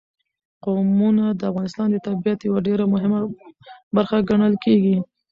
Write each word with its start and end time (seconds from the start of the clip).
قومونه 0.65 1.25
د 1.39 1.41
افغانستان 1.51 1.87
د 1.91 1.97
طبیعت 2.07 2.39
یوه 2.43 2.59
ډېره 2.67 2.85
مهمه 2.93 3.19
برخه 3.95 4.17
ګڼل 4.29 4.53
کېږي. 4.63 4.95